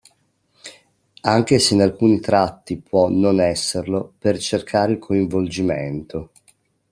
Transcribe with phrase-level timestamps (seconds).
[1.21, 6.31] Anche se in alcuni tratti può non esserlo per cercare il coinvolgimento.